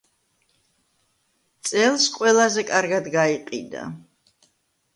[1.71, 3.87] წელს ყველაზე კარგად გაიყიდა.